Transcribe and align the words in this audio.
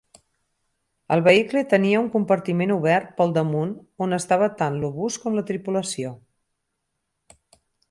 El 1.15 1.19
vehicle 1.27 1.61
tenia 1.73 1.99
un 2.03 2.07
compartiment 2.15 2.73
obert 2.77 3.13
pel 3.19 3.35
damunt 3.37 3.77
on 4.07 4.19
estava 4.19 4.49
tant 4.63 4.81
l'obús 4.81 5.21
com 5.27 5.39
la 5.41 5.47
tripulació. 5.53 6.17